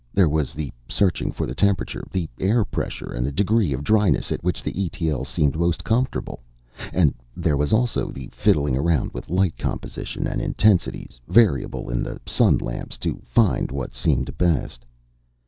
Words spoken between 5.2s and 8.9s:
seemed most comfortable. And there was also the fiddling